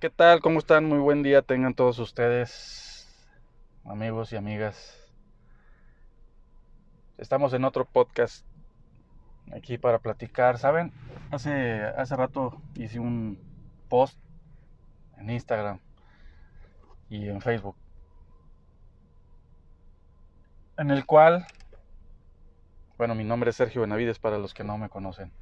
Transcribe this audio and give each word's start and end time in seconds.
¿Qué 0.00 0.10
tal? 0.10 0.40
¿Cómo 0.40 0.60
están? 0.60 0.84
Muy 0.84 1.00
buen 1.00 1.24
día 1.24 1.42
tengan 1.42 1.74
todos 1.74 1.98
ustedes, 1.98 3.08
amigos 3.84 4.32
y 4.32 4.36
amigas. 4.36 4.96
Estamos 7.16 7.52
en 7.52 7.64
otro 7.64 7.84
podcast 7.84 8.46
aquí 9.52 9.76
para 9.76 9.98
platicar. 9.98 10.56
¿Saben? 10.56 10.92
Hace, 11.32 11.82
hace 11.82 12.14
rato 12.14 12.62
hice 12.76 13.00
un 13.00 13.40
post 13.88 14.16
en 15.16 15.30
Instagram 15.30 15.80
y 17.10 17.28
en 17.28 17.40
Facebook 17.40 17.74
en 20.76 20.92
el 20.92 21.06
cual, 21.06 21.44
bueno, 22.96 23.16
mi 23.16 23.24
nombre 23.24 23.50
es 23.50 23.56
Sergio 23.56 23.80
Benavides 23.80 24.20
para 24.20 24.38
los 24.38 24.54
que 24.54 24.62
no 24.62 24.78
me 24.78 24.88
conocen, 24.88 25.32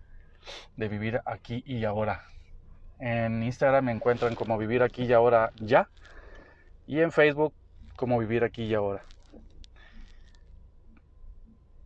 de 0.79 0.89
vivir 0.89 1.21
aquí 1.27 1.63
y 1.67 1.85
ahora. 1.85 2.25
En 2.99 3.43
Instagram 3.43 3.85
me 3.85 3.93
encuentran 3.93 4.35
como 4.35 4.57
vivir 4.59 4.83
aquí 4.83 5.05
y 5.05 5.13
ahora 5.13 5.53
ya. 5.57 5.89
Y 6.87 7.01
en 7.01 7.13
Facebook 7.13 7.53
como 7.97 8.19
vivir 8.19 8.45
aquí 8.45 8.65
y 8.65 8.75
ahora. 8.75 9.03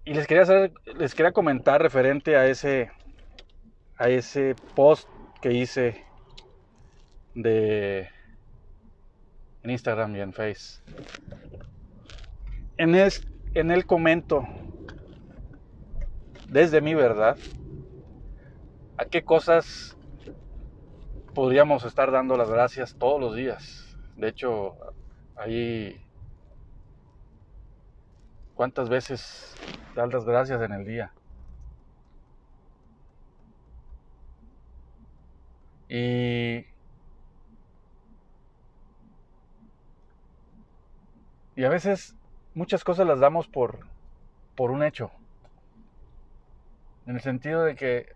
Y 0.04 0.14
les 0.14 0.26
quería 0.26 0.44
les 0.96 1.14
quería 1.14 1.32
comentar 1.32 1.82
referente 1.82 2.36
a 2.36 2.46
ese 2.46 2.90
a 3.96 4.08
ese 4.08 4.54
post 4.74 5.08
que 5.40 5.52
hice 5.52 6.04
de 7.34 8.08
en 9.62 9.70
Instagram 9.70 10.16
y 10.16 10.20
en 10.20 10.32
Face. 10.32 10.80
En, 12.76 12.94
es, 12.94 13.26
en 13.54 13.70
el 13.70 13.84
comento 13.84 14.46
desde 16.48 16.80
mi 16.80 16.94
verdad 16.94 17.36
a 18.96 19.04
qué 19.04 19.22
cosas 19.22 19.96
podríamos 21.34 21.84
estar 21.84 22.10
dando 22.10 22.36
las 22.36 22.50
gracias 22.50 22.94
todos 22.94 23.20
los 23.20 23.34
días. 23.34 23.96
De 24.16 24.28
hecho, 24.28 24.76
ahí 25.36 26.00
cuántas 28.54 28.88
veces 28.88 29.54
dar 29.94 30.12
las 30.12 30.24
gracias 30.24 30.60
en 30.62 30.72
el 30.72 30.84
día. 30.84 31.12
Y 35.88 36.66
y 41.56 41.64
a 41.64 41.68
veces 41.68 42.16
muchas 42.54 42.84
cosas 42.84 43.06
las 43.06 43.20
damos 43.20 43.48
por 43.48 43.78
por 44.56 44.70
un 44.70 44.82
hecho. 44.82 45.10
En 47.06 47.16
el 47.16 47.22
sentido 47.22 47.64
de 47.64 47.74
que 47.74 48.14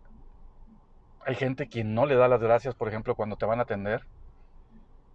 hay 1.27 1.35
gente 1.35 1.69
quien 1.69 1.95
no 1.95 2.07
le 2.07 2.17
da 2.17 2.29
las 2.29 2.41
gracias, 2.41 2.75
por 2.75 2.89
ejemplo, 2.89 3.15
cuando 3.15 3.37
te 3.37 3.47
van 3.47 3.59
a 3.59 3.63
atender 3.63 4.03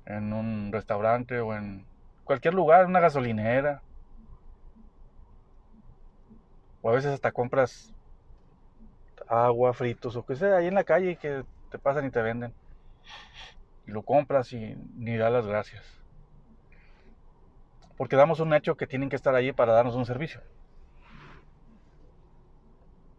en 0.06 0.34
un 0.34 0.72
restaurante 0.72 1.40
o 1.40 1.56
en 1.56 1.86
cualquier 2.24 2.54
lugar, 2.54 2.86
una 2.88 3.00
gasolinera. 3.00 3.82
O 6.82 6.90
a 6.90 6.94
veces 6.94 7.12
hasta 7.12 7.32
compras 7.32 7.94
agua, 9.28 9.74
fritos 9.74 10.16
o 10.16 10.26
que 10.26 10.36
sea, 10.36 10.58
ahí 10.58 10.68
en 10.68 10.76
la 10.76 10.84
calle 10.84 11.18
que 11.18 11.44
te 11.70 11.78
pasan 11.78 12.06
y 12.06 12.10
te 12.10 12.22
venden. 12.22 12.54
Y 13.86 13.92
lo 13.92 14.02
compras 14.02 14.52
y 14.54 14.76
ni 14.96 15.16
da 15.18 15.30
las 15.30 15.46
gracias. 15.46 15.84
Porque 17.98 18.16
damos 18.16 18.40
un 18.40 18.54
hecho 18.54 18.78
que 18.78 18.88
tienen 18.88 19.10
que 19.10 19.16
estar 19.16 19.36
allí 19.36 19.52
para 19.52 19.74
darnos 19.74 19.96
un 19.96 20.06
servicio. 20.06 20.42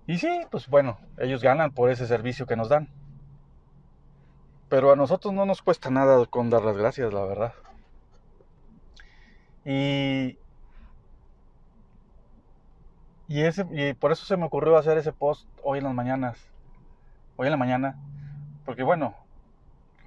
Y 0.06 0.18
sí, 0.18 0.42
pues 0.50 0.68
bueno, 0.68 0.98
ellos 1.18 1.42
ganan 1.42 1.70
por 1.72 1.90
ese 1.90 2.06
servicio 2.06 2.46
que 2.46 2.56
nos 2.56 2.68
dan. 2.68 2.88
Pero 4.68 4.92
a 4.92 4.96
nosotros 4.96 5.34
no 5.34 5.46
nos 5.46 5.62
cuesta 5.62 5.90
nada 5.90 6.24
con 6.26 6.50
dar 6.50 6.62
las 6.62 6.76
gracias, 6.76 7.12
la 7.12 7.24
verdad. 7.24 7.52
Y, 9.64 10.38
y, 13.28 13.42
ese, 13.42 13.66
y 13.72 13.94
por 13.94 14.12
eso 14.12 14.24
se 14.24 14.36
me 14.36 14.46
ocurrió 14.46 14.76
hacer 14.76 14.96
ese 14.96 15.12
post 15.12 15.46
hoy 15.62 15.78
en 15.78 15.84
las 15.84 15.94
mañanas. 15.94 16.38
Hoy 17.36 17.46
en 17.46 17.52
la 17.52 17.56
mañana. 17.56 17.96
Porque 18.64 18.82
bueno, 18.82 19.14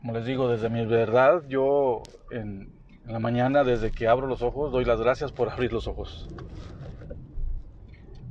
como 0.02 0.14
les 0.14 0.26
digo, 0.26 0.48
desde 0.48 0.70
mi 0.70 0.86
verdad, 0.86 1.44
yo 1.48 2.02
en, 2.32 2.72
en 3.06 3.12
la 3.12 3.20
mañana, 3.20 3.64
desde 3.64 3.92
que 3.92 4.08
abro 4.08 4.28
los 4.28 4.42
ojos, 4.42 4.72
doy 4.72 4.86
las 4.86 5.00
gracias 5.00 5.32
por 5.32 5.50
abrir 5.50 5.74
los 5.74 5.88
ojos. 5.88 6.30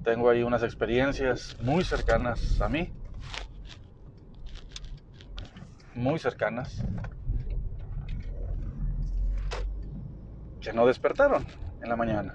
Tengo 0.05 0.29
ahí 0.31 0.43
unas 0.43 0.65
experiencias 0.65 1.57
muy 1.61 1.85
cercanas 1.85 2.61
a 2.61 2.69
mí. 2.69 2.93
Muy 5.95 6.19
cercanas. 6.19 6.85
Que 10.61 10.73
no 10.73 10.87
despertaron 10.87 11.47
en 11.83 11.89
la 11.89 11.97
mañana. 11.97 12.35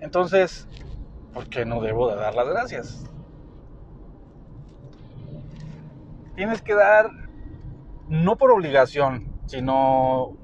Entonces, 0.00 0.66
¿por 1.32 1.48
qué 1.48 1.64
no 1.64 1.80
debo 1.80 2.10
de 2.10 2.16
dar 2.16 2.34
las 2.34 2.48
gracias? 2.48 3.04
Tienes 6.34 6.62
que 6.62 6.74
dar, 6.74 7.10
no 8.08 8.36
por 8.36 8.50
obligación, 8.50 9.26
sino 9.46 10.36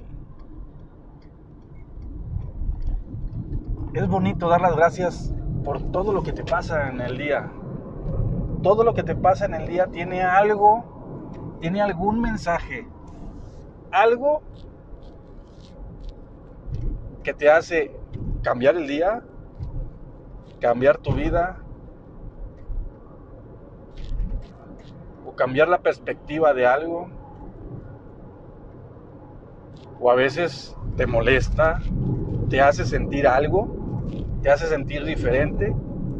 es 3.94 4.08
bonito 4.08 4.48
dar 4.48 4.60
las 4.60 4.74
gracias 4.74 5.32
por 5.62 5.80
todo 5.92 6.12
lo 6.12 6.22
que 6.24 6.32
te 6.32 6.42
pasa 6.42 6.88
en 6.88 7.00
el 7.00 7.16
día. 7.16 7.50
Todo 8.62 8.82
lo 8.82 8.92
que 8.92 9.04
te 9.04 9.14
pasa 9.14 9.44
en 9.44 9.54
el 9.54 9.68
día 9.68 9.86
tiene 9.86 10.22
algo, 10.22 11.56
tiene 11.60 11.80
algún 11.80 12.20
mensaje, 12.20 12.88
algo 13.92 14.42
que 17.22 17.34
te 17.34 17.48
hace 17.48 17.96
cambiar 18.42 18.76
el 18.76 18.88
día, 18.88 19.22
cambiar 20.60 20.98
tu 20.98 21.12
vida 21.12 21.58
o 25.24 25.36
cambiar 25.36 25.68
la 25.68 25.78
perspectiva 25.78 26.52
de 26.52 26.66
algo. 26.66 27.08
O 30.00 30.10
a 30.10 30.14
veces 30.16 30.76
te 30.96 31.06
molesta, 31.06 31.80
te 32.50 32.60
hace 32.60 32.84
sentir 32.84 33.28
algo 33.28 33.83
te 34.44 34.50
hace 34.50 34.66
sentir 34.66 35.02
diferente 35.06 35.74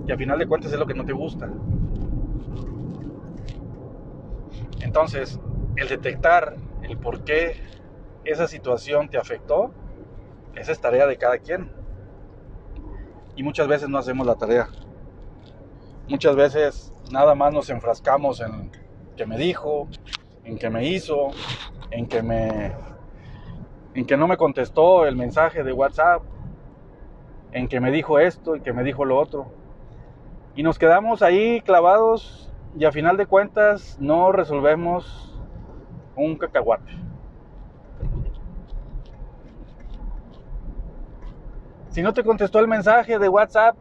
y 0.07 0.11
al 0.11 0.17
final 0.17 0.39
de 0.39 0.47
cuentas 0.47 0.73
es 0.73 0.79
lo 0.79 0.87
que 0.87 0.95
no 0.95 1.05
te 1.05 1.13
gusta. 1.13 1.47
Entonces, 4.81 5.39
el 5.77 5.89
detectar 5.89 6.57
el 6.83 6.97
por 6.97 7.23
qué 7.25 7.61
esa 8.25 8.49
situación 8.49 9.11
te 9.11 9.19
afectó, 9.19 9.75
esa 10.55 10.73
es 10.73 10.81
tarea 10.81 11.07
de 11.07 11.19
cada 11.19 11.37
quien. 11.37 11.71
Y 13.37 13.43
muchas 13.43 13.69
veces 13.69 13.91
no 13.91 13.99
hacemos 13.99 14.27
la 14.27 14.37
tarea. 14.37 14.71
Muchas 16.09 16.35
veces 16.35 16.95
nada 17.13 17.35
más 17.35 17.53
nos 17.53 17.69
enfrascamos 17.69 18.41
en 18.41 18.71
que 19.19 19.27
me 19.27 19.37
dijo, 19.37 19.87
en 20.45 20.57
que 20.57 20.71
me 20.71 20.89
hizo, 20.89 21.29
en 21.91 22.07
que 22.07 22.23
me 22.23 22.73
en 23.93 24.07
que 24.07 24.17
no 24.17 24.27
me 24.27 24.39
contestó 24.39 25.05
el 25.05 25.15
mensaje 25.15 25.63
de 25.63 25.73
WhatsApp, 25.73 26.23
en 27.55 27.69
que 27.69 27.81
me 27.81 27.93
dijo 27.93 28.19
esto 28.19 28.57
y 28.57 28.61
que 28.61 28.73
me 28.73 28.83
dijo 28.83 29.05
lo 29.05 29.17
otro. 29.17 29.47
Y 30.57 30.63
nos 30.63 30.79
quedamos 30.79 31.23
ahí 31.23 31.61
clavados 31.63 32.53
y 32.77 32.85
a 32.85 32.93
final 32.93 33.17
de 33.17 33.27
cuentas 33.27 33.97
no 34.01 34.33
resolvemos 34.33 35.41
un 36.17 36.37
cacahuate. 36.37 36.93
Si 41.91 42.03
no 42.03 42.13
te 42.13 42.25
contestó 42.25 42.59
el 42.59 42.67
mensaje 42.67 43.21
de 43.21 43.29
WhatsApp, 43.29 43.77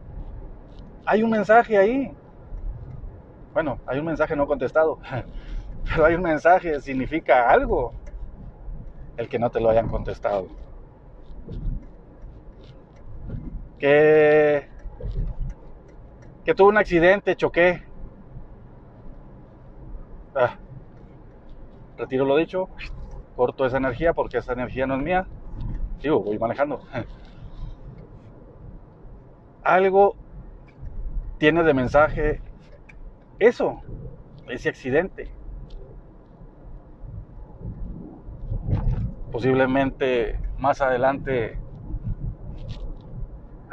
hay 1.04 1.24
un 1.24 1.30
mensaje 1.30 1.76
ahí. 1.76 2.12
Bueno, 3.52 3.80
hay 3.86 3.98
un 3.98 4.04
mensaje 4.04 4.36
no 4.36 4.46
contestado, 4.46 5.00
pero 5.84 6.04
hay 6.04 6.14
un 6.14 6.22
mensaje, 6.22 6.80
significa 6.80 7.50
algo 7.50 7.92
el 9.16 9.28
que 9.28 9.40
no 9.40 9.50
te 9.50 9.58
lo 9.58 9.68
hayan 9.68 9.88
contestado 9.88 10.63
que, 13.78 14.68
que 16.44 16.54
tuve 16.54 16.68
un 16.68 16.78
accidente, 16.78 17.36
choqué. 17.36 17.82
Ah, 20.34 20.58
retiro 21.96 22.24
lo 22.24 22.36
dicho, 22.36 22.68
corto 23.36 23.64
esa 23.66 23.76
energía 23.76 24.12
porque 24.12 24.38
esa 24.38 24.52
energía 24.52 24.86
no 24.86 24.96
es 24.96 25.02
mía. 25.02 25.26
Digo, 26.00 26.20
voy 26.20 26.38
manejando. 26.38 26.80
Algo 29.62 30.16
tiene 31.38 31.62
de 31.62 31.74
mensaje 31.74 32.40
eso, 33.38 33.80
ese 34.48 34.68
accidente. 34.68 35.30
Posiblemente 39.32 40.38
más 40.58 40.80
adelante 40.80 41.58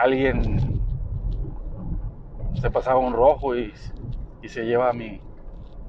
alguien 0.02 0.82
se 2.60 2.72
pasaba 2.72 3.00
un 3.00 3.14
rojo 3.14 3.56
y, 3.56 3.74
se 4.48 4.66
lleva 4.66 4.92
mi, 4.94 5.22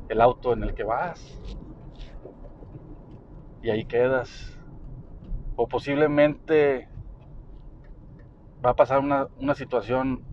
el 0.08 0.20
auto 0.20 0.52
en 0.52 0.62
el 0.62 0.74
que 0.74 0.84
vas. 0.84 1.38
Y 3.62 3.70
ahí 3.70 3.84
quedas. 3.84 4.58
O 5.56 5.66
posiblemente 5.68 6.88
va 8.64 8.70
a 8.70 8.76
pasar 8.76 9.00
una, 9.00 9.28
una 9.38 9.54
situación 9.54 10.24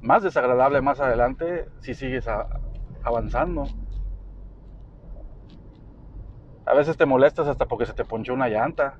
más 0.00 0.22
desagradable 0.22 0.80
más 0.80 1.00
adelante 1.00 1.68
si 1.80 1.94
sigues 1.94 2.26
avanzando. 3.02 3.64
A 6.66 6.74
veces 6.74 6.96
te 6.96 7.06
molestas 7.06 7.48
hasta 7.48 7.66
porque 7.66 7.86
se 7.86 7.94
te 7.94 8.04
ponchó 8.04 8.34
una 8.34 8.48
llanta. 8.48 8.98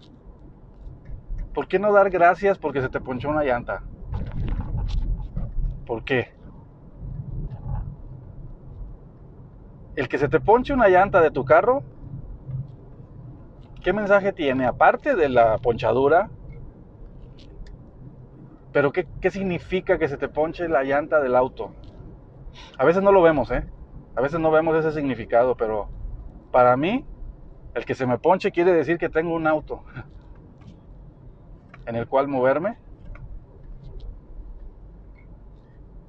¿Por 1.55 1.67
qué 1.67 1.79
no 1.79 1.93
dar 1.93 2.11
gracias 2.11 2.59
porque 2.59 2.81
se 2.81 2.89
te 2.89 3.01
ponchó 3.01 3.29
una 3.29 3.45
llanta? 3.45 3.83
¿Por 5.87 6.05
qué? 6.05 6.29
El 9.97 10.09
que 10.09 10.19
se 10.19 10.29
te 10.29 10.41
ponche 10.41 10.73
una 10.73 10.89
llanta 10.89 11.21
de 11.21 11.33
tu 11.33 11.45
carro, 11.45 11.83
¿qué 13.83 13.93
mensaje 13.93 14.33
tiene? 14.33 14.67
Aparte 14.67 15.17
de 15.17 15.29
la 15.29 15.59
ponchadura, 15.59 16.31
pero 18.73 18.93
¿qué, 18.93 19.09
¿qué, 19.21 19.33
significa 19.33 19.99
que 19.99 20.09
se 20.09 20.17
te 20.17 20.29
ponche 20.29 20.69
la 20.69 20.85
llanta 20.85 21.21
del 21.21 21.35
auto? 21.35 21.75
A 22.79 22.85
veces 22.85 23.03
no 23.03 23.11
lo 23.11 23.21
vemos, 23.21 23.51
¿eh? 23.51 23.65
A 24.15 24.21
veces 24.21 24.39
no 24.39 24.53
vemos 24.53 24.77
ese 24.77 24.93
significado, 24.93 25.57
pero 25.57 25.89
para 26.53 26.77
mí, 26.77 27.05
el 27.75 27.85
que 27.85 27.97
se 27.97 28.07
me 28.07 28.19
ponche 28.19 28.53
quiere 28.53 28.73
decir 28.73 28.97
que 28.97 29.09
tengo 29.09 29.35
un 29.35 29.49
auto 29.49 29.83
en 31.87 31.97
el 31.97 32.07
cual 32.07 32.29
moverme. 32.29 32.79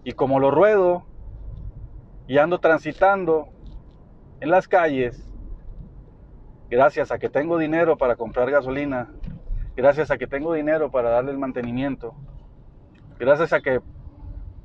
Y 0.03 0.13
como 0.13 0.39
lo 0.39 0.51
ruedo 0.51 1.05
y 2.27 2.37
ando 2.37 2.59
transitando 2.59 3.49
en 4.39 4.49
las 4.49 4.67
calles, 4.67 5.29
gracias 6.69 7.11
a 7.11 7.19
que 7.19 7.29
tengo 7.29 7.57
dinero 7.57 7.97
para 7.97 8.15
comprar 8.15 8.49
gasolina, 8.49 9.09
gracias 9.75 10.09
a 10.09 10.17
que 10.17 10.27
tengo 10.27 10.53
dinero 10.53 10.89
para 10.89 11.09
darle 11.09 11.31
el 11.31 11.37
mantenimiento, 11.37 12.15
gracias 13.19 13.53
a 13.53 13.61
que 13.61 13.81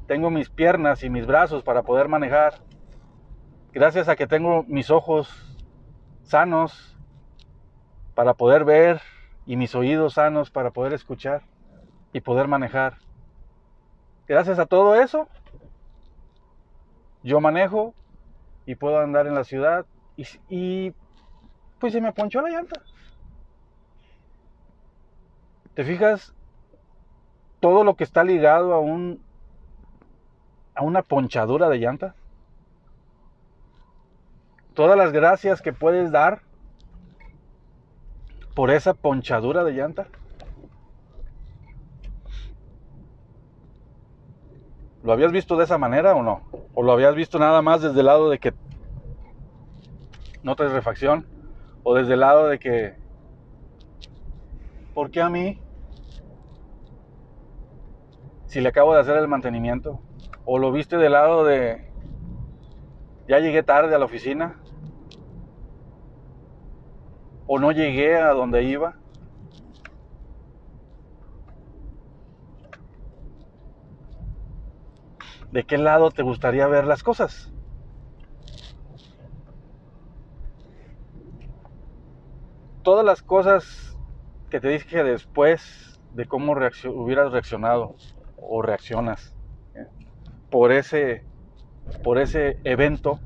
tengo 0.06 0.30
mis 0.30 0.48
piernas 0.48 1.02
y 1.02 1.10
mis 1.10 1.26
brazos 1.26 1.62
para 1.62 1.82
poder 1.82 2.08
manejar, 2.08 2.54
gracias 3.72 4.08
a 4.08 4.16
que 4.16 4.26
tengo 4.26 4.64
mis 4.68 4.90
ojos 4.90 5.28
sanos 6.22 6.96
para 8.14 8.34
poder 8.34 8.64
ver 8.64 9.00
y 9.46 9.56
mis 9.56 9.74
oídos 9.74 10.14
sanos 10.14 10.50
para 10.50 10.70
poder 10.70 10.92
escuchar 10.92 11.42
y 12.12 12.20
poder 12.20 12.48
manejar. 12.48 12.98
Gracias 14.26 14.58
a 14.58 14.66
todo 14.66 14.96
eso, 14.96 15.28
yo 17.22 17.40
manejo 17.40 17.94
y 18.66 18.74
puedo 18.74 18.98
andar 18.98 19.26
en 19.26 19.34
la 19.34 19.44
ciudad 19.44 19.86
y, 20.16 20.92
pues 21.78 21.92
se 21.92 22.00
me 22.00 22.12
ponchó 22.12 22.40
la 22.40 22.50
llanta. 22.50 22.82
¿Te 25.74 25.84
fijas? 25.84 26.32
Todo 27.60 27.84
lo 27.84 27.96
que 27.96 28.04
está 28.04 28.24
ligado 28.24 28.72
a 28.72 28.80
un 28.80 29.20
a 30.74 30.82
una 30.82 31.02
ponchadura 31.02 31.68
de 31.68 31.78
llanta. 31.78 32.14
Todas 34.74 34.96
las 34.96 35.12
gracias 35.12 35.62
que 35.62 35.72
puedes 35.72 36.12
dar 36.12 36.42
por 38.56 38.70
esa 38.70 38.94
ponchadura 38.94 39.64
de 39.64 39.72
llanta. 39.72 40.08
¿Lo 45.04 45.12
habías 45.12 45.30
visto 45.30 45.58
de 45.58 45.64
esa 45.64 45.76
manera 45.76 46.16
o 46.16 46.22
no? 46.22 46.40
¿O 46.72 46.82
lo 46.82 46.92
habías 46.92 47.14
visto 47.14 47.38
nada 47.38 47.60
más 47.60 47.82
desde 47.82 48.00
el 48.00 48.06
lado 48.06 48.30
de 48.30 48.38
que 48.38 48.54
no 50.42 50.56
traes 50.56 50.72
refacción? 50.72 51.26
¿O 51.82 51.94
desde 51.94 52.14
el 52.14 52.20
lado 52.20 52.48
de 52.48 52.58
que, 52.58 52.94
¿por 54.94 55.10
qué 55.10 55.20
a 55.20 55.28
mí? 55.28 55.60
Si 58.46 58.62
le 58.62 58.70
acabo 58.70 58.94
de 58.94 59.00
hacer 59.00 59.18
el 59.18 59.28
mantenimiento. 59.28 60.00
¿O 60.46 60.58
lo 60.58 60.72
viste 60.72 60.96
del 60.96 61.12
lado 61.12 61.44
de, 61.44 61.90
ya 63.28 63.38
llegué 63.38 63.62
tarde 63.62 63.94
a 63.94 63.98
la 63.98 64.06
oficina? 64.06 64.58
¿O 67.46 67.58
no 67.58 67.70
llegué 67.72 68.16
a 68.16 68.32
donde 68.32 68.64
iba? 68.64 68.96
¿De 75.52 75.64
qué 75.64 75.78
lado 75.78 76.10
te 76.10 76.22
gustaría 76.22 76.66
ver 76.66 76.86
las 76.86 77.02
cosas? 77.02 77.52
Todas 82.82 83.04
las 83.04 83.22
cosas 83.22 83.96
que 84.50 84.60
te 84.60 84.68
dije 84.68 85.02
después 85.02 86.00
de 86.12 86.26
cómo 86.26 86.52
hubieras 86.52 87.32
reaccionado 87.32 87.94
o 88.36 88.62
reaccionas 88.62 89.34
por 90.50 90.72
ese, 90.72 91.24
por 92.02 92.18
ese 92.18 92.58
evento, 92.64 93.20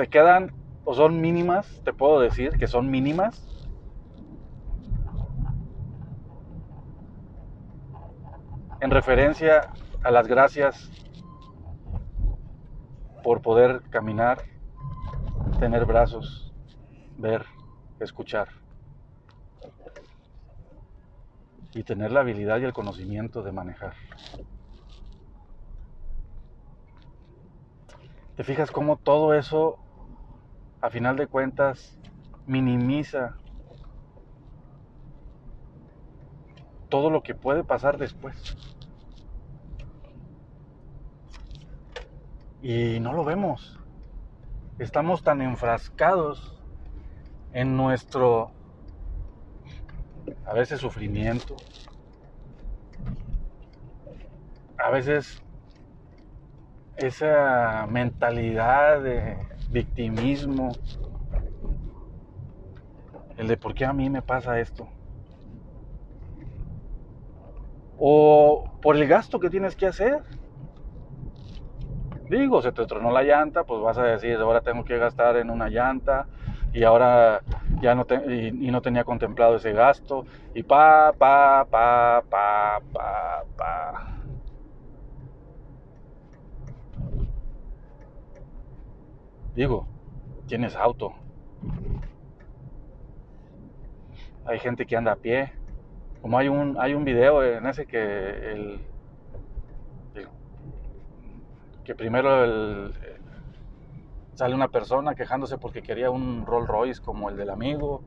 se 0.00 0.08
quedan 0.08 0.50
o 0.84 0.94
son 0.94 1.20
mínimas, 1.20 1.82
te 1.84 1.92
puedo 1.92 2.20
decir 2.20 2.56
que 2.56 2.66
son 2.66 2.90
mínimas. 2.90 3.46
En 8.80 8.90
referencia 8.90 9.74
a 10.02 10.10
las 10.10 10.26
gracias 10.26 10.90
por 13.22 13.42
poder 13.42 13.82
caminar, 13.90 14.38
tener 15.58 15.84
brazos, 15.84 16.50
ver, 17.18 17.44
escuchar. 18.00 18.48
y 21.72 21.84
tener 21.84 22.10
la 22.10 22.20
habilidad 22.20 22.58
y 22.58 22.64
el 22.64 22.72
conocimiento 22.72 23.44
de 23.44 23.52
manejar. 23.52 23.94
¿Te 28.34 28.42
fijas 28.42 28.72
cómo 28.72 28.96
todo 28.96 29.34
eso, 29.34 29.78
a 30.80 30.90
final 30.90 31.16
de 31.16 31.26
cuentas, 31.26 31.98
minimiza 32.46 33.36
todo 36.88 37.10
lo 37.10 37.22
que 37.22 37.34
puede 37.34 37.64
pasar 37.64 37.98
después? 37.98 38.56
Y 42.62 43.00
no 43.00 43.12
lo 43.12 43.24
vemos. 43.24 43.78
Estamos 44.78 45.22
tan 45.22 45.40
enfrascados 45.42 46.60
en 47.52 47.76
nuestro 47.76 48.52
a 50.44 50.52
veces 50.52 50.80
sufrimiento, 50.80 51.56
a 54.78 54.90
veces 54.90 55.42
esa 56.96 57.86
mentalidad 57.88 59.02
de 59.02 59.36
victimismo, 59.70 60.72
el 63.36 63.48
de 63.48 63.56
por 63.56 63.74
qué 63.74 63.84
a 63.84 63.92
mí 63.92 64.10
me 64.10 64.22
pasa 64.22 64.60
esto. 64.60 64.88
O 67.98 68.64
por 68.82 68.96
el 68.96 69.06
gasto 69.06 69.38
que 69.40 69.50
tienes 69.50 69.76
que 69.76 69.86
hacer. 69.86 70.22
Digo, 72.28 72.62
se 72.62 72.72
te 72.72 72.86
tronó 72.86 73.10
la 73.10 73.22
llanta, 73.22 73.64
pues 73.64 73.80
vas 73.80 73.98
a 73.98 74.04
decir, 74.04 74.36
ahora 74.36 74.60
tengo 74.60 74.84
que 74.84 74.98
gastar 74.98 75.36
en 75.36 75.50
una 75.50 75.68
llanta 75.68 76.26
y 76.72 76.84
ahora 76.84 77.42
ya 77.80 77.94
no 77.94 78.06
y, 78.28 78.70
no 78.70 78.80
tenía 78.80 79.04
contemplado 79.04 79.56
ese 79.56 79.72
gasto 79.72 80.24
y 80.54 80.62
pa 80.62 81.12
pa 81.12 81.64
pa 81.68 82.22
pa 82.28 82.80
pa 82.92 83.42
pa 83.56 84.09
digo 89.60 89.86
tienes 90.46 90.74
auto 90.76 91.12
hay 94.46 94.58
gente 94.58 94.86
que 94.86 94.96
anda 94.96 95.12
a 95.12 95.16
pie 95.16 95.52
como 96.22 96.38
hay 96.38 96.48
un 96.48 96.76
hay 96.78 96.94
un 96.94 97.04
video 97.04 97.44
en 97.44 97.66
ese 97.66 97.86
que 97.86 98.52
el, 98.52 98.80
que 101.84 101.94
primero 101.94 102.44
el, 102.44 102.94
sale 104.40 104.54
una 104.54 104.68
persona 104.68 105.14
quejándose 105.14 105.58
porque 105.58 105.82
quería 105.82 106.10
un 106.10 106.46
Rolls 106.46 106.66
Royce 106.66 107.02
como 107.02 107.28
el 107.28 107.36
del 107.36 107.50
amigo, 107.50 108.02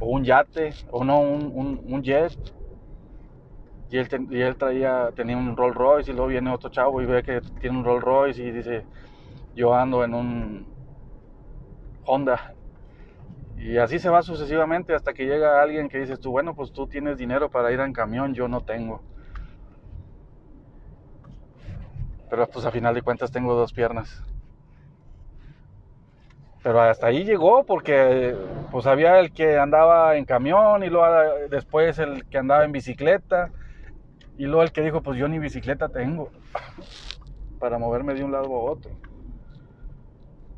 o 0.00 0.06
un 0.06 0.24
yate, 0.24 0.72
o 0.90 1.04
no, 1.04 1.20
un, 1.20 2.02
jet. 2.02 2.38
Y 3.90 3.98
él, 3.98 4.08
y 4.30 4.40
él, 4.40 4.56
traía, 4.56 5.10
tenía 5.14 5.36
un 5.36 5.54
Rolls 5.54 5.76
Royce 5.76 6.10
y 6.10 6.14
luego 6.14 6.28
viene 6.28 6.50
otro 6.50 6.70
chavo 6.70 7.02
y 7.02 7.04
ve 7.04 7.22
que 7.22 7.42
tiene 7.60 7.76
un 7.76 7.84
Rolls 7.84 8.02
Royce 8.02 8.42
y 8.42 8.50
dice, 8.50 8.86
yo 9.54 9.74
ando 9.74 10.04
en 10.04 10.14
un 10.14 10.66
Honda. 12.04 12.54
Y 13.56 13.78
así 13.78 13.98
se 13.98 14.10
va 14.10 14.22
sucesivamente 14.22 14.94
hasta 14.94 15.12
que 15.12 15.24
llega 15.24 15.62
alguien 15.62 15.88
que 15.88 15.98
dices 15.98 16.18
tú, 16.18 16.30
bueno, 16.32 16.54
pues 16.54 16.72
tú 16.72 16.88
tienes 16.88 17.16
dinero 17.16 17.48
para 17.48 17.70
ir 17.70 17.78
en 17.80 17.92
camión, 17.92 18.34
yo 18.34 18.48
no 18.48 18.62
tengo. 18.62 19.02
Pero 22.28 22.48
pues 22.48 22.64
a 22.64 22.70
final 22.70 22.94
de 22.94 23.02
cuentas 23.02 23.30
tengo 23.30 23.54
dos 23.54 23.72
piernas. 23.72 24.24
Pero 26.62 26.80
hasta 26.80 27.08
ahí 27.08 27.24
llegó 27.24 27.64
porque 27.64 28.36
pues 28.70 28.86
había 28.86 29.18
el 29.18 29.32
que 29.32 29.58
andaba 29.58 30.16
en 30.16 30.24
camión 30.24 30.82
y 30.82 30.88
luego 30.88 31.06
después 31.50 31.98
el 31.98 32.24
que 32.28 32.38
andaba 32.38 32.64
en 32.64 32.72
bicicleta 32.72 33.50
y 34.38 34.46
luego 34.46 34.62
el 34.62 34.72
que 34.72 34.82
dijo 34.82 35.02
pues 35.02 35.18
yo 35.18 35.28
ni 35.28 35.38
bicicleta 35.38 35.88
tengo 35.88 36.30
para 37.58 37.78
moverme 37.78 38.14
de 38.14 38.24
un 38.24 38.32
lado 38.32 38.46
a 38.46 38.70
otro. 38.70 38.92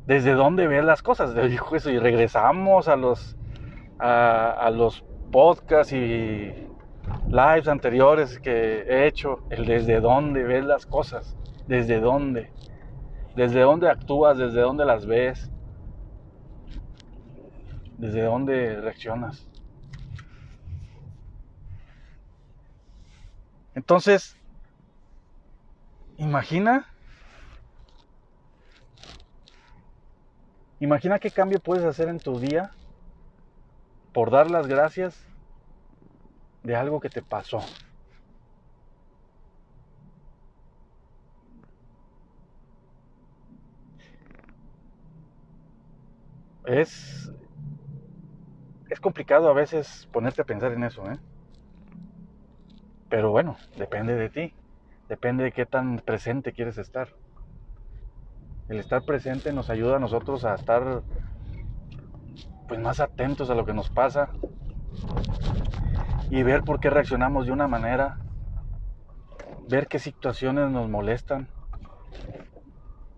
¿Desde 0.07 0.33
dónde 0.33 0.67
ves 0.67 0.85
las 0.85 1.01
cosas? 1.01 1.35
Eso 1.35 1.89
y 1.89 1.99
regresamos 1.99 2.87
a 2.87 2.95
los 2.95 3.35
a 3.97 4.69
los 4.73 5.03
podcasts 5.31 5.93
y 5.93 6.53
lives 7.27 7.67
anteriores 7.67 8.39
que 8.39 8.81
he 8.81 9.07
hecho, 9.07 9.39
el 9.49 9.65
desde 9.65 9.99
dónde 9.99 10.43
ves 10.43 10.65
las 10.65 10.85
cosas, 10.85 11.35
desde 11.67 11.99
dónde, 11.99 12.51
desde 13.35 13.61
dónde 13.61 13.89
actúas, 13.89 14.37
desde 14.37 14.61
dónde 14.61 14.85
las 14.85 15.05
ves, 15.05 15.49
desde 17.97 18.21
dónde 18.23 18.81
reaccionas. 18.81 19.47
Entonces, 23.73 24.37
imagina, 26.17 26.87
imagina 30.79 31.19
qué 31.19 31.31
cambio 31.31 31.59
puedes 31.59 31.85
hacer 31.85 32.07
en 32.09 32.19
tu 32.19 32.39
día 32.39 32.71
por 34.13 34.31
dar 34.31 34.49
las 34.49 34.67
gracias 34.67 35.15
de 36.63 36.75
algo 36.75 36.99
que 36.99 37.09
te 37.09 37.21
pasó. 37.21 37.59
Es, 46.65 47.29
es 48.89 48.99
complicado 48.99 49.49
a 49.49 49.53
veces 49.53 50.07
ponerte 50.11 50.41
a 50.41 50.45
pensar 50.45 50.71
en 50.73 50.83
eso, 50.83 51.03
¿eh? 51.11 51.17
Pero 53.09 53.31
bueno, 53.31 53.57
depende 53.77 54.15
de 54.15 54.29
ti, 54.29 54.53
depende 55.09 55.43
de 55.43 55.51
qué 55.51 55.65
tan 55.65 55.99
presente 55.99 56.53
quieres 56.53 56.77
estar. 56.77 57.09
El 58.69 58.79
estar 58.79 59.03
presente 59.03 59.53
nos 59.53 59.69
ayuda 59.69 59.97
a 59.97 59.99
nosotros 59.99 60.43
a 60.45 60.55
estar 60.55 61.03
pues 62.67 62.79
más 62.79 62.99
atentos 62.99 63.49
a 63.49 63.55
lo 63.55 63.65
que 63.65 63.73
nos 63.73 63.89
pasa, 63.89 64.29
y 66.29 66.43
ver 66.43 66.63
por 66.63 66.79
qué 66.79 66.89
reaccionamos 66.89 67.45
de 67.45 67.51
una 67.51 67.67
manera, 67.67 68.17
ver 69.69 69.87
qué 69.87 69.99
situaciones 69.99 70.69
nos 70.71 70.89
molestan, 70.89 71.47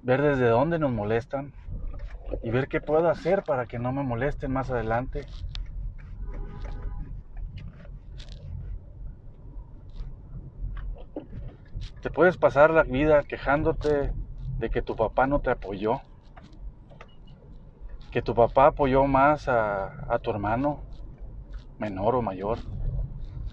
ver 0.04 0.22
desde 0.22 0.48
dónde 0.50 0.80
nos 0.80 0.92
molestan 0.92 1.54
y 2.44 2.50
ver 2.50 2.68
qué 2.68 2.82
puedo 2.82 3.10
hacer 3.10 3.44
para 3.44 3.66
que 3.66 3.80
no 3.80 3.92
me 3.92 4.04
molesten 4.04 4.52
más 4.52 4.70
adelante. 4.70 5.26
Te 12.02 12.10
puedes 12.10 12.38
pasar 12.38 12.72
la 12.72 12.84
vida 12.84 13.24
quejándote 13.24 14.12
de 14.60 14.70
que 14.70 14.82
tu 14.82 14.96
papá 14.96 15.28
no 15.28 15.40
te 15.40 15.52
apoyó, 15.52 16.02
que 18.12 18.22
tu 18.22 18.34
papá 18.34 18.68
apoyó 18.68 19.06
más 19.06 19.48
a, 19.48 19.92
a 20.08 20.20
tu 20.20 20.32
hermano, 20.32 20.82
menor 21.78 22.16
o 22.16 22.22
mayor 22.22 22.60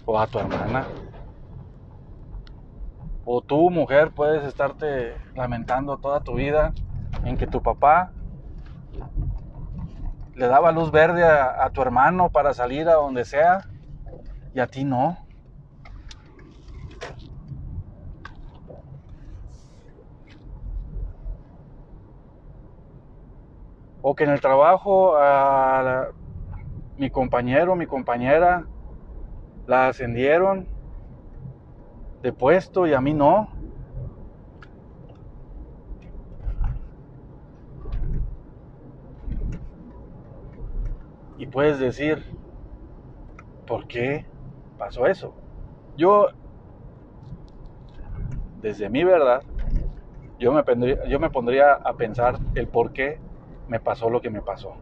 o 0.05 0.19
a 0.19 0.27
tu 0.27 0.39
hermana. 0.39 0.85
O 3.23 3.41
tú, 3.41 3.69
mujer, 3.69 4.11
puedes 4.11 4.43
estarte 4.43 5.17
lamentando 5.33 5.97
toda 5.97 6.21
tu 6.21 6.35
vida 6.35 6.73
en 7.23 7.37
que 7.37 7.47
tu 7.47 7.61
papá 7.61 8.11
le 10.35 10.47
daba 10.47 10.71
luz 10.71 10.91
verde 10.91 11.23
a, 11.23 11.69
tu 11.69 11.81
hermano 11.81 12.29
para 12.29 12.53
salir 12.53 12.87
a 12.89 12.95
donde 12.95 13.25
sea 13.25 13.65
y 14.53 14.59
a 14.59 14.67
ti 14.67 14.83
no. 14.83 15.17
O 24.07 24.15
que 24.15 24.23
en 24.23 24.29
el 24.29 24.39
trabajo 24.39 25.17
a 25.17 26.09
mi 26.95 27.09
compañero, 27.09 27.75
mi 27.75 27.87
compañera 27.87 28.67
la 29.65 29.87
ascendieron 29.87 30.67
de 32.21 32.31
puesto 32.31 32.85
y 32.85 32.93
a 32.93 33.01
mí 33.01 33.15
no. 33.15 33.49
Y 41.39 41.47
puedes 41.47 41.79
decir, 41.79 42.23
¿por 43.65 43.87
qué 43.87 44.27
pasó 44.77 45.07
eso? 45.07 45.33
Yo, 45.97 46.27
desde 48.61 48.87
mi 48.87 49.03
verdad, 49.03 49.41
yo 50.37 50.53
me, 50.53 50.63
yo 51.09 51.19
me 51.19 51.31
pondría 51.31 51.73
a 51.73 51.95
pensar 51.95 52.37
el 52.53 52.67
por 52.67 52.93
qué 52.93 53.24
me 53.67 53.79
pasó 53.79 54.09
lo 54.09 54.21
que 54.21 54.29
me 54.29 54.41
pasó. 54.41 54.75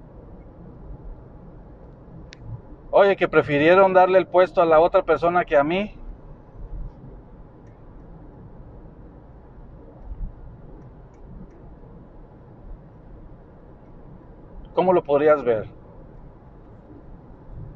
Oye, 2.91 3.15
que 3.15 3.27
prefirieron 3.27 3.93
darle 3.93 4.19
el 4.19 4.27
puesto 4.27 4.61
a 4.61 4.65
la 4.65 4.79
otra 4.79 5.03
persona 5.03 5.45
que 5.45 5.57
a 5.57 5.63
mí. 5.63 5.95
¿Cómo 14.73 14.93
lo 14.93 15.03
podrías 15.03 15.43
ver? 15.43 15.67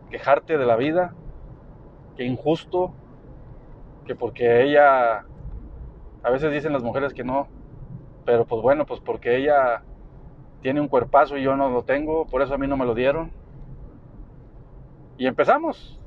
¿Quejarte 0.10 0.58
de 0.58 0.66
la 0.66 0.76
vida? 0.76 1.14
¿Que 2.16 2.24
injusto? 2.24 2.92
¿Que 4.06 4.16
porque 4.16 4.64
ella... 4.64 5.26
A 6.24 6.30
veces 6.30 6.52
dicen 6.52 6.74
las 6.74 6.84
mujeres 6.84 7.14
que 7.14 7.24
no, 7.24 7.48
pero 8.26 8.46
pues 8.46 8.62
bueno, 8.62 8.86
pues 8.86 9.00
porque 9.00 9.38
ella 9.38 9.84
tiene 10.62 10.82
un 10.82 10.88
cuerpazo 10.88 11.38
y 11.38 11.44
yo 11.44 11.56
no 11.56 11.70
lo 11.70 11.84
tengo, 11.84 12.26
por 12.26 12.42
eso 12.42 12.54
a 12.54 12.58
mí 12.58 12.68
no 12.68 12.78
me 12.78 12.86
lo 12.86 12.96
dieron. 12.96 13.32
Y 15.18 15.28
empezamos. 15.28 16.00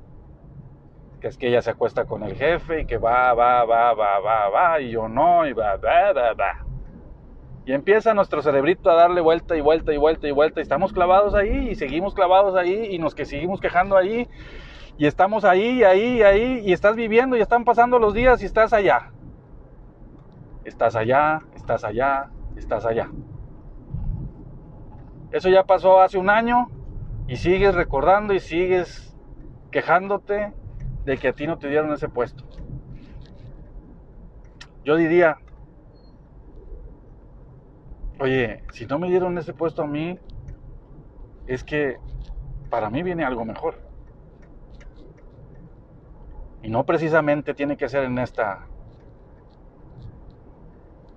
Que 1.21 1.29
es 1.29 1.37
que 1.37 1.49
ella 1.49 1.61
se 1.61 1.71
acuesta 1.71 2.07
con 2.07 2.23
el 2.23 2.35
jefe 2.35 2.83
y 2.83 2.87
que 2.87 2.97
va, 2.97 3.35
va, 3.35 3.65
va, 3.65 3.93
va, 3.93 4.19
va, 4.21 4.49
va, 4.49 4.81
y 4.81 4.91
yo 4.91 5.09
no, 5.09 5.47
y 5.47 5.53
va, 5.53 5.77
va, 5.77 6.13
va, 6.13 6.33
va. 6.33 6.65
Y 7.67 7.73
empieza 7.73 8.15
nuestro 8.15 8.41
cerebrito 8.41 8.91
a 8.91 8.95
darle 8.95 9.21
vuelta 9.21 9.55
y 9.57 9.61
vuelta 9.61 9.93
y 9.93 9.99
vuelta 9.99 10.27
y 10.27 10.31
vuelta. 10.31 10.61
Y 10.61 10.63
estamos 10.63 10.93
clavados 10.93 11.35
ahí 11.35 11.69
y 11.69 11.75
seguimos 11.75 12.15
clavados 12.15 12.57
ahí 12.57 12.89
y 12.91 12.99
nos 12.99 13.15
que 13.15 13.27
seguimos 13.27 13.61
quejando 13.61 13.97
ahí. 13.97 14.29
Y 14.97 15.07
estamos 15.07 15.45
ahí, 15.45 15.85
ahí, 15.85 16.23
ahí. 16.23 16.63
Y 16.65 16.73
estás 16.73 16.97
viviendo 16.97 17.37
y 17.37 17.41
están 17.41 17.65
pasando 17.65 17.99
los 17.99 18.15
días 18.15 18.43
y 18.43 18.47
estás 18.47 18.73
allá. 18.73 19.11
Estás 20.65 20.97
allá, 20.97 21.43
estás 21.55 21.85
allá, 21.85 22.31
estás 22.57 22.87
allá. 22.87 23.09
Eso 25.33 25.49
ya 25.49 25.65
pasó 25.65 26.01
hace 26.01 26.19
un 26.19 26.29
año 26.29 26.69
y 27.29 27.37
sigues 27.37 27.75
recordando 27.75 28.35
y 28.35 28.41
sigues 28.41 29.17
quejándote 29.71 30.53
de 31.05 31.19
que 31.19 31.29
a 31.29 31.33
ti 31.33 31.47
no 31.47 31.59
te 31.59 31.69
dieron 31.69 31.93
ese 31.93 32.09
puesto. 32.09 32.45
Yo 34.85 34.97
diría, 34.97 35.39
oye, 38.19 38.65
si 38.73 38.87
no 38.87 38.99
me 38.99 39.09
dieron 39.09 39.39
ese 39.39 39.53
puesto 39.55 39.83
a 39.83 39.87
mí, 39.87 40.19
es 41.47 41.63
que 41.63 41.99
para 42.69 42.91
mí 42.91 43.03
viene 43.03 43.25
algo 43.25 43.45
mejor. 43.45 43.77
Y 46.63 46.69
no 46.69 46.85
precisamente 46.85 47.55
tiene 47.55 47.77
que 47.77 47.89
ser 47.89 48.05
en 48.05 48.19
esta 48.19 48.67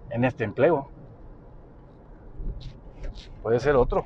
en 0.10 0.24
este 0.24 0.44
empleo. 0.44 0.93
Puede 3.44 3.60
ser 3.60 3.76
otro. 3.76 4.06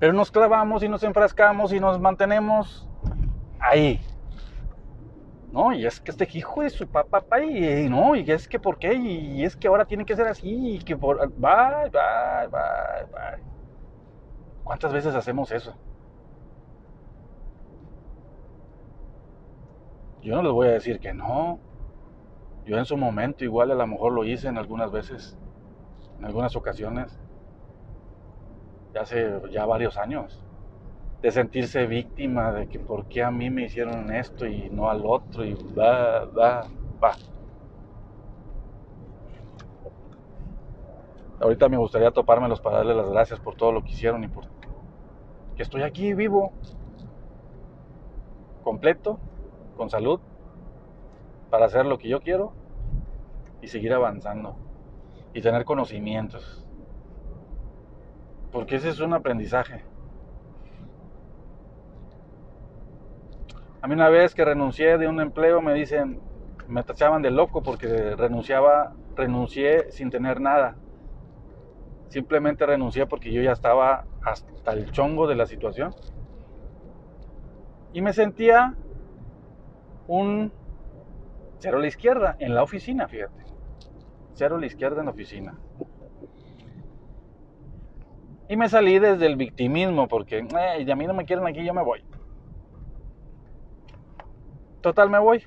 Pero 0.00 0.12
nos 0.12 0.32
clavamos 0.32 0.82
y 0.82 0.88
nos 0.88 1.04
enfrascamos 1.04 1.72
y 1.72 1.78
nos 1.78 2.00
mantenemos 2.00 2.88
ahí. 3.60 4.00
No, 5.52 5.72
y 5.72 5.86
es 5.86 6.00
que 6.00 6.10
este 6.10 6.26
hijo 6.32 6.62
de 6.62 6.70
su 6.70 6.88
papá, 6.88 7.22
y 7.44 7.88
no, 7.88 8.16
y 8.16 8.28
es 8.28 8.48
que 8.48 8.58
por 8.58 8.78
qué, 8.78 8.94
y 8.94 9.44
es 9.44 9.54
que 9.54 9.68
ahora 9.68 9.84
tiene 9.84 10.04
que 10.04 10.16
ser 10.16 10.26
así, 10.26 10.76
y 10.76 10.78
que 10.80 10.96
por. 10.96 11.18
Bye, 11.36 11.90
bye, 11.92 12.48
bye, 12.50 13.04
bye. 13.12 13.42
¿Cuántas 14.64 14.92
veces 14.92 15.14
hacemos 15.14 15.52
eso? 15.52 15.74
Yo 20.22 20.36
no 20.36 20.42
les 20.42 20.52
voy 20.52 20.68
a 20.68 20.72
decir 20.72 20.98
que 20.98 21.12
no. 21.12 21.60
Yo 22.64 22.78
en 22.78 22.84
su 22.84 22.96
momento 22.96 23.44
igual 23.44 23.70
a 23.72 23.74
lo 23.74 23.86
mejor 23.86 24.12
lo 24.12 24.24
hice 24.24 24.48
en 24.48 24.58
algunas 24.58 24.90
veces, 24.92 25.36
en 26.18 26.24
algunas 26.24 26.54
ocasiones 26.56 27.18
hace 28.98 29.40
ya 29.50 29.64
varios 29.66 29.96
años. 29.96 30.44
de 31.22 31.30
sentirse 31.30 31.86
víctima, 31.86 32.52
de 32.52 32.68
que 32.68 32.80
por 32.80 33.06
qué 33.06 33.22
a 33.22 33.30
mí 33.30 33.48
me 33.48 33.64
hicieron 33.64 34.12
esto 34.12 34.44
y 34.46 34.68
no 34.70 34.90
al 34.90 35.06
otro, 35.06 35.44
y 35.44 35.54
va, 35.54 36.24
va, 36.24 36.66
va. 37.02 37.12
Ahorita 41.40 41.68
me 41.68 41.76
gustaría 41.76 42.10
topármelos 42.10 42.60
para 42.60 42.78
darles 42.78 42.96
las 42.96 43.08
gracias 43.10 43.40
por 43.40 43.54
todo 43.56 43.72
lo 43.72 43.84
que 43.84 43.90
hicieron 43.92 44.24
y 44.24 44.28
por 44.28 44.46
que 45.56 45.62
estoy 45.62 45.82
aquí 45.82 46.14
vivo, 46.14 46.52
completo, 48.64 49.18
con 49.76 49.90
salud, 49.90 50.20
para 51.52 51.66
hacer 51.66 51.84
lo 51.84 51.98
que 51.98 52.08
yo 52.08 52.22
quiero 52.22 52.54
y 53.60 53.68
seguir 53.68 53.92
avanzando 53.92 54.56
y 55.34 55.42
tener 55.42 55.66
conocimientos. 55.66 56.66
Porque 58.50 58.76
ese 58.76 58.88
es 58.88 59.00
un 59.00 59.12
aprendizaje. 59.12 59.84
A 63.82 63.86
mí 63.86 63.92
una 63.92 64.08
vez 64.08 64.34
que 64.34 64.46
renuncié 64.46 64.96
de 64.96 65.08
un 65.08 65.20
empleo 65.20 65.60
me 65.60 65.74
dicen, 65.74 66.22
me 66.68 66.82
tachaban 66.84 67.20
de 67.20 67.30
loco 67.30 67.62
porque 67.62 68.16
renunciaba, 68.16 68.94
renuncié 69.14 69.92
sin 69.92 70.08
tener 70.08 70.40
nada. 70.40 70.76
Simplemente 72.08 72.64
renuncié 72.64 73.04
porque 73.04 73.30
yo 73.30 73.42
ya 73.42 73.52
estaba 73.52 74.06
hasta 74.24 74.72
el 74.72 74.90
chongo 74.90 75.26
de 75.26 75.34
la 75.34 75.44
situación. 75.44 75.94
Y 77.92 78.00
me 78.00 78.14
sentía 78.14 78.74
un 80.08 80.50
cero 81.62 81.78
la 81.78 81.86
izquierda 81.86 82.34
en 82.40 82.56
la 82.56 82.64
oficina, 82.64 83.06
fíjate. 83.06 83.44
Cero 84.34 84.58
la 84.58 84.66
izquierda 84.66 84.98
en 84.98 85.06
la 85.06 85.12
oficina. 85.12 85.54
Y 88.48 88.56
me 88.56 88.68
salí 88.68 88.98
desde 88.98 89.26
el 89.26 89.36
victimismo 89.36 90.08
porque, 90.08 90.38
eh, 90.40 90.92
a 90.92 90.96
mí 90.96 91.06
no 91.06 91.14
me 91.14 91.24
quieren 91.24 91.46
aquí, 91.46 91.64
yo 91.64 91.72
me 91.72 91.84
voy. 91.84 92.04
Total, 94.80 95.08
me 95.08 95.20
voy. 95.20 95.44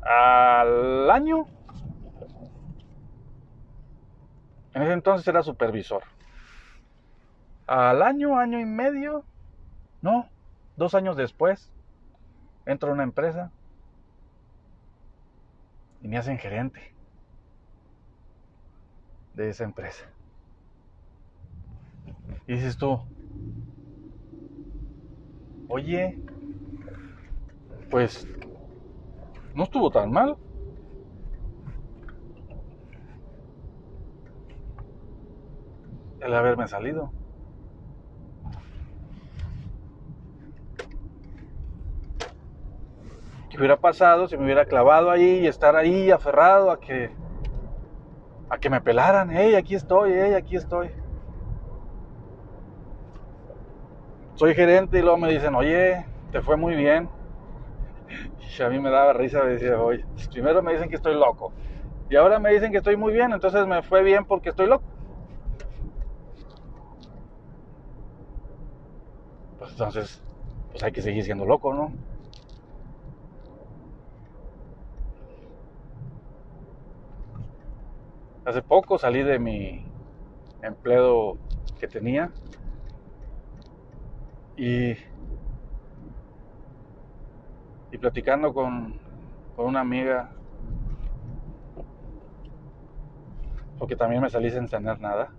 Al 0.00 1.10
año. 1.10 1.46
En 4.72 4.82
ese 4.82 4.92
entonces 4.94 5.28
era 5.28 5.42
supervisor. 5.42 6.02
Al 7.66 8.00
año, 8.00 8.38
año 8.38 8.58
y 8.58 8.64
medio. 8.64 9.24
No, 10.00 10.30
dos 10.78 10.94
años 10.94 11.14
después. 11.14 11.70
Entro 12.64 12.88
a 12.88 12.94
una 12.94 13.02
empresa. 13.02 13.52
Y 16.02 16.08
me 16.08 16.16
hacen 16.18 16.38
gerente. 16.38 16.80
De 19.34 19.50
esa 19.50 19.64
empresa. 19.64 20.04
Y 22.46 22.54
dices 22.54 22.76
tú, 22.76 22.98
oye, 25.68 26.18
pues 27.90 28.26
no 29.54 29.64
estuvo 29.64 29.90
tan 29.90 30.10
mal. 30.10 30.36
El 36.20 36.34
haberme 36.34 36.66
salido. 36.68 37.12
¿Qué 43.58 43.62
hubiera 43.62 43.80
pasado 43.80 44.28
si 44.28 44.36
me 44.36 44.44
hubiera 44.44 44.66
clavado 44.66 45.10
ahí 45.10 45.40
y 45.40 45.48
estar 45.48 45.74
ahí 45.74 46.12
aferrado 46.12 46.70
a 46.70 46.78
que 46.78 47.10
a 48.48 48.56
que 48.56 48.70
me 48.70 48.80
pelaran? 48.80 49.32
Hey, 49.32 49.56
aquí 49.56 49.74
estoy, 49.74 50.12
hey, 50.12 50.34
aquí 50.34 50.54
estoy. 50.54 50.92
Soy 54.36 54.54
gerente 54.54 55.00
y 55.00 55.02
luego 55.02 55.16
me 55.16 55.28
dicen, 55.28 55.56
oye, 55.56 56.06
te 56.30 56.40
fue 56.40 56.56
muy 56.56 56.76
bien 56.76 57.08
y 58.58 58.62
a 58.62 58.68
mí 58.68 58.78
me 58.78 58.90
daba 58.90 59.12
risa, 59.12 59.42
me 59.42 59.50
decía, 59.54 59.76
oye, 59.76 60.04
pues 60.14 60.28
primero 60.28 60.62
me 60.62 60.74
dicen 60.74 60.88
que 60.88 60.94
estoy 60.94 61.14
loco. 61.14 61.52
Y 62.08 62.14
ahora 62.14 62.38
me 62.38 62.52
dicen 62.52 62.70
que 62.70 62.78
estoy 62.78 62.96
muy 62.96 63.12
bien, 63.12 63.32
entonces 63.32 63.66
me 63.66 63.82
fue 63.82 64.04
bien 64.04 64.24
porque 64.24 64.50
estoy 64.50 64.68
loco. 64.68 64.84
Pues 69.58 69.72
entonces, 69.72 70.22
pues 70.70 70.80
hay 70.84 70.92
que 70.92 71.02
seguir 71.02 71.24
siendo 71.24 71.44
loco, 71.44 71.74
¿no? 71.74 71.90
Hace 78.48 78.62
poco 78.62 78.96
salí 78.98 79.22
de 79.22 79.38
mi 79.38 79.84
empleo 80.62 81.36
que 81.78 81.86
tenía 81.86 82.32
y 84.56 84.94
y 87.90 87.98
platicando 87.98 88.54
con, 88.54 88.98
una 89.58 89.80
amiga, 89.80 90.32
porque 93.78 93.96
también 93.96 94.22
me 94.22 94.30
salí 94.30 94.50
sin 94.50 94.66
tener 94.66 94.98
nada. 94.98 95.30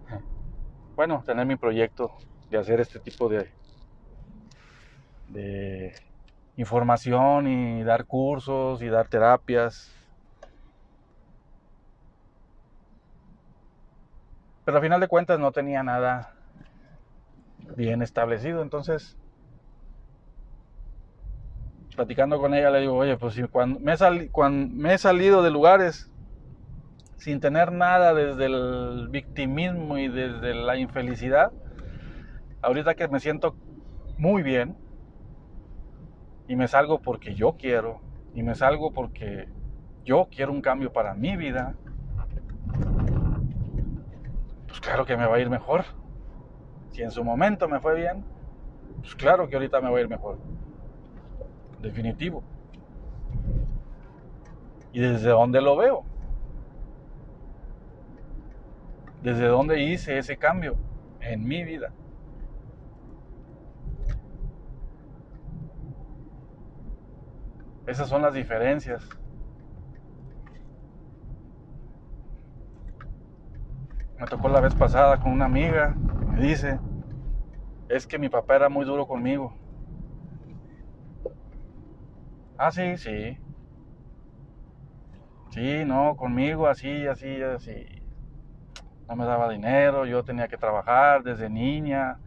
Bueno, 0.96 1.24
tener 1.26 1.48
mi 1.48 1.56
proyecto 1.56 2.12
de 2.52 2.60
hacer 2.60 2.80
este 2.80 3.00
tipo 3.00 3.28
de, 3.28 3.52
de 5.30 5.96
información 6.58 7.48
y 7.48 7.84
dar 7.84 8.06
cursos 8.06 8.84
y 8.84 8.88
dar 8.88 9.08
terapias. 9.08 9.99
Pero 14.70 14.78
al 14.78 14.84
final 14.84 15.02
de 15.02 15.08
cuentas 15.08 15.40
no 15.40 15.52
tenía 15.52 15.82
nada 15.82 16.32
bien 17.76 18.04
establecido, 18.04 18.62
entonces 18.62 19.18
platicando 21.96 22.40
con 22.40 22.54
ella 22.54 22.70
le 22.70 22.82
digo, 22.82 22.94
oye, 22.94 23.18
pues 23.18 23.36
cuando 23.50 23.80
me, 23.80 24.30
cuando 24.30 24.72
me 24.72 24.94
he 24.94 25.00
salido 25.00 25.42
de 25.42 25.50
lugares 25.50 26.12
sin 27.18 27.40
tener 27.40 27.72
nada 27.72 28.14
desde 28.14 28.46
el 28.46 29.08
victimismo 29.10 29.98
y 29.98 30.08
desde 30.08 30.54
la 30.54 30.78
infelicidad, 30.78 31.52
ahorita 32.62 32.94
que 32.94 33.08
me 33.08 33.20
siento 33.20 33.56
muy 34.20 34.44
bien 34.44 34.78
y 36.48 36.56
me 36.56 36.68
salgo 36.68 37.00
porque 37.02 37.34
yo 37.34 37.54
quiero 37.54 38.02
y 38.36 38.44
me 38.44 38.54
salgo 38.54 38.92
porque 38.92 39.48
yo 40.06 40.28
quiero 40.30 40.52
un 40.52 40.62
cambio 40.62 40.94
para 40.94 41.16
mi 41.16 41.36
vida, 41.38 41.74
pues 44.80 44.88
claro 44.88 45.06
que 45.06 45.18
me 45.18 45.26
va 45.26 45.36
a 45.36 45.40
ir 45.40 45.50
mejor. 45.50 45.84
Si 46.92 47.02
en 47.02 47.12
su 47.12 47.22
momento 47.24 47.68
me 47.68 47.82
fue 47.82 47.96
bien, 47.96 48.24
pues 49.02 49.14
claro 49.14 49.50
que 49.50 49.56
ahorita 49.56 49.82
me 49.82 49.90
va 49.90 49.98
a 49.98 50.02
ir 50.02 50.10
mejor 50.10 50.38
definitivo. 51.82 52.44
¿Y 54.94 55.02
desde 55.02 55.30
dónde 55.30 55.62
lo 55.62 55.76
veo? 55.76 56.04
¿Desde 59.22 59.48
dónde 59.48 59.84
hice 59.84 60.18
ese 60.18 60.38
cambio 60.38 60.78
en 61.20 61.46
mi 61.46 61.64
vida? 61.66 61.92
Esas 67.86 68.08
son 68.08 68.22
las 68.22 68.34
diferencias. 68.34 69.04
Me 74.20 74.28
tocó 74.28 74.50
la 74.50 74.60
vez 74.60 74.76
pasada 74.76 75.18
con 75.18 75.32
una 75.32 75.46
amiga, 75.46 75.98
me 76.28 76.42
dice, 76.42 76.82
es 77.88 78.06
que 78.06 78.20
mi 78.20 78.28
papá 78.28 78.58
era 78.58 78.68
muy 78.68 78.84
duro 78.84 79.08
conmigo. 79.08 79.56
Ah, 82.58 82.70
sí, 82.70 82.98
sí. 82.98 83.38
Sí, 85.52 85.86
no, 85.86 86.18
conmigo 86.18 86.68
así, 86.68 87.08
así, 87.08 87.42
así. 87.42 87.86
No 89.08 89.16
me 89.16 89.24
daba 89.24 89.50
dinero, 89.50 90.06
yo 90.06 90.22
tenía 90.22 90.50
que 90.50 90.58
trabajar 90.58 91.24
desde 91.24 91.50
niña. 91.50 92.20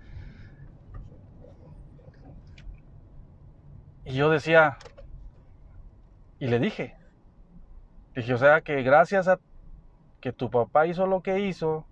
Y 4.05 4.14
yo 4.14 4.31
decía, 4.31 4.78
y 6.38 6.46
le 6.46 6.59
dije, 6.59 6.94
dije, 8.16 8.33
o 8.33 8.38
sea 8.38 8.62
que 8.62 8.83
gracias 8.83 9.28
a 9.28 9.38
que 10.23 10.33
tu 10.33 10.49
papá 10.49 10.87
hizo 10.87 11.07
lo 11.07 11.21
que 11.21 11.41
hizo, 11.41 11.85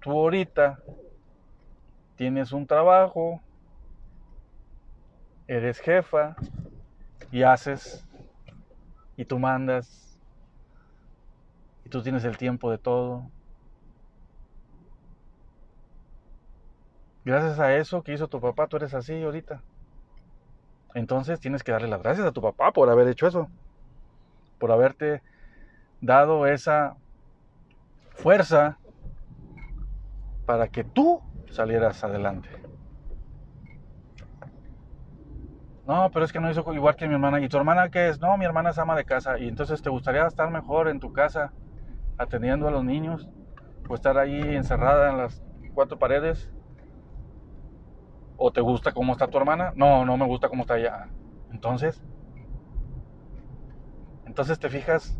tú 0.00 0.10
ahorita 0.10 0.80
tienes 2.16 2.52
un 2.52 2.66
trabajo, 2.66 3.40
eres 5.46 5.78
jefa, 5.78 6.36
y 7.30 7.42
haces 7.42 8.06
y 9.16 9.24
tú 9.24 9.38
mandas 9.38 10.20
y 11.84 11.90
tú 11.90 12.02
tienes 12.02 12.24
el 12.24 12.36
tiempo 12.36 12.70
de 12.70 12.78
todo. 12.78 13.28
Gracias 17.24 17.58
a 17.58 17.74
eso 17.76 18.02
que 18.02 18.12
hizo 18.12 18.28
tu 18.28 18.40
papá, 18.40 18.68
tú 18.68 18.76
eres 18.76 18.94
así 18.94 19.22
ahorita. 19.22 19.62
Entonces 20.94 21.40
tienes 21.40 21.62
que 21.62 21.72
darle 21.72 21.88
las 21.88 22.02
gracias 22.02 22.26
a 22.26 22.32
tu 22.32 22.40
papá 22.40 22.70
por 22.72 22.88
haber 22.88 23.08
hecho 23.08 23.26
eso, 23.26 23.48
por 24.58 24.70
haberte 24.70 25.22
dado 26.04 26.46
esa 26.46 26.96
fuerza 28.10 28.78
para 30.46 30.68
que 30.68 30.84
tú 30.84 31.22
salieras 31.50 32.04
adelante. 32.04 32.48
No, 35.86 36.10
pero 36.10 36.24
es 36.24 36.32
que 36.32 36.40
no 36.40 36.50
hizo 36.50 36.72
igual 36.72 36.96
que 36.96 37.06
mi 37.06 37.14
hermana. 37.14 37.40
¿Y 37.40 37.48
tu 37.48 37.56
hermana 37.56 37.90
qué 37.90 38.08
es? 38.08 38.20
No, 38.20 38.36
mi 38.38 38.44
hermana 38.44 38.70
es 38.70 38.78
ama 38.78 38.96
de 38.96 39.04
casa. 39.04 39.38
Y 39.38 39.48
entonces 39.48 39.82
te 39.82 39.90
gustaría 39.90 40.26
estar 40.26 40.50
mejor 40.50 40.88
en 40.88 41.00
tu 41.00 41.12
casa 41.12 41.52
atendiendo 42.16 42.68
a 42.68 42.70
los 42.70 42.84
niños 42.84 43.28
o 43.88 43.94
estar 43.94 44.16
ahí 44.16 44.40
encerrada 44.56 45.10
en 45.10 45.18
las 45.18 45.42
cuatro 45.74 45.98
paredes. 45.98 46.50
¿O 48.36 48.50
te 48.50 48.60
gusta 48.60 48.92
cómo 48.92 49.12
está 49.12 49.28
tu 49.28 49.38
hermana? 49.38 49.72
No, 49.76 50.04
no 50.04 50.16
me 50.16 50.26
gusta 50.26 50.48
cómo 50.48 50.62
está 50.62 50.78
ella. 50.78 51.08
Entonces, 51.50 52.02
entonces 54.26 54.58
te 54.58 54.68
fijas 54.68 55.18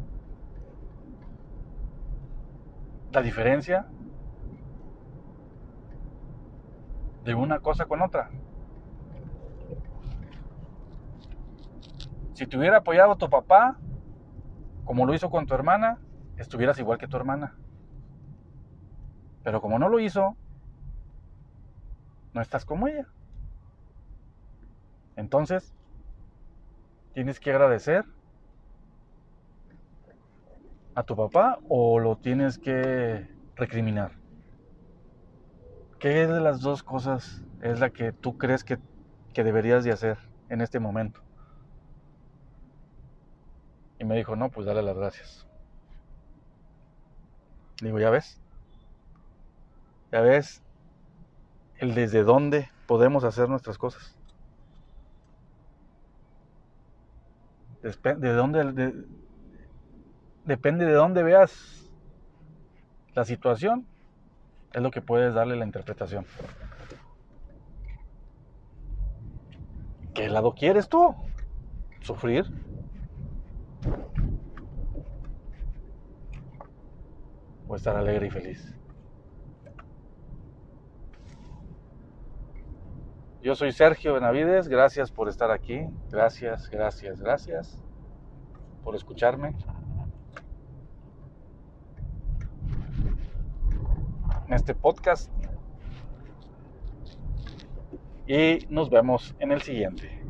la 3.14 3.22
diferencia 3.22 3.87
de 7.22 7.35
una 7.35 7.61
cosa 7.61 7.87
con 7.87 8.03
otra. 8.03 8.31
Si 12.35 12.46
te 12.46 12.59
hubiera 12.59 12.79
apoyado 12.79 13.16
tu 13.16 13.31
papá, 13.31 13.79
como 14.85 15.07
lo 15.07 15.14
hizo 15.14 15.31
con 15.31 15.46
tu 15.46 15.55
hermana, 15.55 15.98
estuvieras 16.37 16.79
igual 16.81 16.98
que 16.98 17.07
tu 17.07 17.16
hermana. 17.16 17.57
Pero 19.44 19.61
como 19.61 19.79
no 19.79 19.88
lo 19.88 20.00
hizo, 20.00 20.37
no 22.33 22.40
estás 22.40 22.64
como 22.64 22.88
ella. 22.88 23.07
Entonces, 25.14 25.72
tienes 27.12 27.38
que 27.38 27.50
agradecer 27.50 28.05
a 30.95 31.03
tu 31.03 31.17
papá 31.17 31.59
o 31.69 31.99
lo 31.99 32.17
tienes 32.17 32.59
que 32.59 33.29
recriminar. 33.57 34.13
¿Qué 35.99 36.27
de 36.27 36.41
las 36.41 36.61
dos 36.61 36.83
cosas 36.83 37.43
es 37.63 37.81
la 37.81 37.91
que 37.91 38.13
tú 38.13 38.37
crees 38.37 38.63
que, 38.63 38.79
que 39.33 39.45
deberías 39.45 39.85
de 39.85 39.93
hacer 39.93 40.19
en 40.49 40.61
este 40.61 40.79
momento? 40.79 41.21
Y 43.99 44.05
me 44.05 44.17
dijo, 44.17 44.37
no, 44.37 44.51
pues 44.51 44.67
dale 44.67 44.83
las 44.83 44.97
gracias. 44.97 45.47
Digo, 47.81 47.99
ya 47.99 48.11
ves. 48.11 48.41
Ya 50.13 50.21
ves 50.21 50.63
el 51.79 51.95
desde 51.95 52.23
dónde 52.23 52.69
podemos 52.87 53.25
hacer 53.25 53.49
nuestras 53.49 53.79
cosas. 53.79 54.17
De 57.83 58.33
dónde, 58.33 58.95
depende 60.45 60.85
de 60.85 60.93
dónde 60.93 61.23
veas 61.23 61.91
la 63.15 63.25
situación, 63.25 63.87
es 64.73 64.83
lo 64.83 64.91
que 64.91 65.01
puedes 65.01 65.35
darle 65.35 65.57
la 65.57 65.65
interpretación. 65.65 66.27
¿Qué 70.15 70.29
lado 70.29 70.55
quieres 70.55 70.89
tú? 70.89 71.15
¿Sufrir? 72.01 72.45
¿O 77.67 77.77
estar 77.77 77.97
alegre 77.97 78.27
y 78.27 78.31
feliz? 78.31 78.75
Yo 83.43 83.55
soy 83.55 83.73
Sergio 83.73 84.15
Benavides, 84.15 84.69
gracias 84.69 85.11
por 85.11 85.29
estar 85.29 85.51
aquí, 85.51 85.87
gracias, 86.11 86.71
gracias, 86.71 87.21
gracias 87.21 87.79
por 88.83 88.97
escucharme. 88.97 89.55
En 94.55 94.59
este 94.59 94.73
podcast. 94.77 95.33
Y 98.29 98.64
nos 98.69 98.88
vemos 98.88 99.35
en 99.40 99.51
el 99.51 99.62
siguiente. 99.62 100.23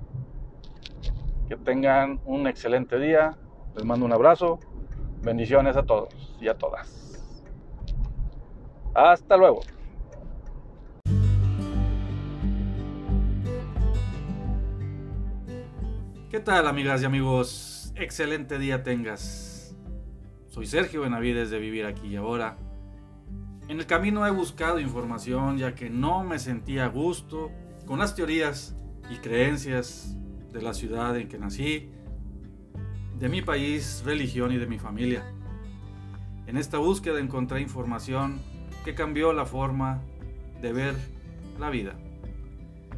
Que 1.47 1.57
tengan 1.57 2.23
un 2.25 2.47
excelente 2.47 2.99
día. 2.99 3.37
Les 3.77 3.85
mando 3.85 4.07
un 4.07 4.15
abrazo. 4.15 4.61
Bendiciones 5.21 5.77
a 5.77 5.83
todos 5.83 6.39
y 6.41 6.49
a 6.49 6.57
todas. 6.57 7.23
Hasta 8.95 9.37
luego. 9.37 9.61
¿Qué 16.31 16.41
tal 16.41 16.67
amigas 16.67 17.03
y 17.03 17.05
amigos? 17.05 17.93
Excelente 17.95 18.59
día 18.59 18.83
tengas. 18.83 19.77
Soy 20.47 20.65
Sergio 20.65 21.03
Benavides 21.03 21.51
de 21.51 21.59
Vivir 21.59 21.85
aquí 21.85 22.07
y 22.07 22.17
ahora. 22.17 22.57
En 23.67 23.81
el 23.81 23.87
camino 23.87 24.27
he 24.27 24.31
buscado 24.31 24.79
información 24.79 25.57
ya 25.57 25.75
que 25.75 25.89
no 25.89 26.23
me 26.23 26.39
sentía 26.39 26.85
a 26.85 26.89
gusto 26.89 27.51
con 27.87 27.99
las 27.99 28.15
teorías 28.15 28.77
y 29.11 29.17
creencias 29.17 30.15
de 30.53 30.61
la 30.61 30.75
ciudad 30.75 31.17
en 31.17 31.29
que 31.29 31.39
nací, 31.39 31.91
de 33.19 33.29
mi 33.31 33.41
país, 33.41 34.03
religión 34.05 34.53
y 34.53 34.59
de 34.59 34.67
mi 34.67 34.79
familia. 34.79 35.25
En 36.47 36.59
esta 36.59 36.77
búsqueda 36.77 37.21
encontré 37.21 37.63
información 37.63 38.39
que 38.85 38.95
cambió 38.95 39.33
la 39.33 39.47
forma 39.47 40.03
de 40.61 40.73
ver 40.75 40.95
la 41.59 41.71
vida. 41.71 41.95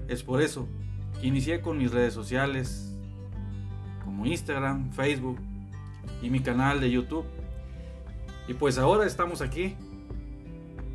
Es 0.08 0.24
por 0.24 0.42
eso 0.42 0.68
que 1.20 1.28
inicié 1.28 1.60
con 1.60 1.78
mis 1.78 1.92
redes 1.92 2.12
sociales, 2.12 2.92
como 4.04 4.26
Instagram, 4.26 4.90
Facebook 4.92 5.38
y 6.22 6.28
mi 6.28 6.40
canal 6.40 6.80
de 6.80 6.90
YouTube. 6.90 7.24
Y 8.48 8.54
pues 8.54 8.78
ahora 8.78 9.06
estamos 9.06 9.40
aquí 9.40 9.76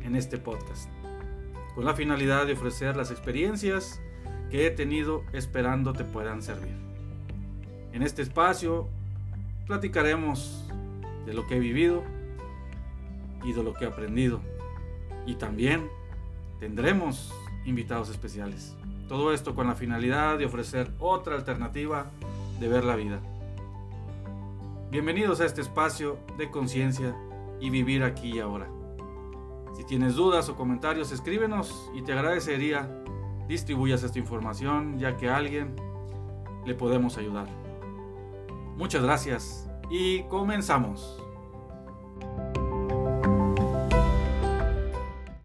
en 0.04 0.16
este 0.16 0.38
podcast, 0.38 0.88
con 1.74 1.84
la 1.84 1.94
finalidad 1.94 2.46
de 2.46 2.54
ofrecer 2.54 2.96
las 2.96 3.10
experiencias 3.10 4.00
que 4.50 4.66
he 4.66 4.70
tenido 4.70 5.24
esperando 5.32 5.92
te 5.92 6.04
puedan 6.04 6.42
servir. 6.42 6.76
En 7.92 8.02
este 8.02 8.22
espacio 8.22 8.88
platicaremos 9.66 10.68
de 11.26 11.34
lo 11.34 11.46
que 11.46 11.56
he 11.56 11.60
vivido 11.60 12.02
y 13.44 13.52
de 13.52 13.62
lo 13.62 13.74
que 13.74 13.84
he 13.84 13.88
aprendido. 13.88 14.40
Y 15.26 15.36
también 15.36 15.88
tendremos 16.58 17.32
invitados 17.64 18.10
especiales. 18.10 18.74
Todo 19.08 19.32
esto 19.32 19.54
con 19.54 19.66
la 19.66 19.74
finalidad 19.74 20.38
de 20.38 20.46
ofrecer 20.46 20.90
otra 20.98 21.34
alternativa 21.34 22.10
de 22.60 22.68
ver 22.68 22.84
la 22.84 22.96
vida. 22.96 23.20
Bienvenidos 24.90 25.40
a 25.40 25.46
este 25.46 25.60
espacio 25.60 26.18
de 26.38 26.50
conciencia 26.50 27.14
y 27.60 27.70
vivir 27.70 28.02
aquí 28.02 28.36
y 28.36 28.40
ahora. 28.40 28.68
Si 29.72 29.84
tienes 29.84 30.14
dudas 30.14 30.48
o 30.48 30.56
comentarios, 30.56 31.12
escríbenos 31.12 31.90
y 31.94 32.02
te 32.02 32.12
agradecería 32.12 33.02
distribuyas 33.48 34.02
esta 34.02 34.18
información 34.18 34.98
ya 34.98 35.16
que 35.16 35.28
a 35.28 35.36
alguien 35.36 35.74
le 36.64 36.74
podemos 36.74 37.18
ayudar. 37.18 37.46
Muchas 38.76 39.02
gracias 39.02 39.70
y 39.90 40.22
comenzamos. 40.24 41.21